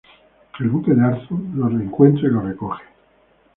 [0.59, 2.81] El buque de Arthur los encuentra, y los recoge.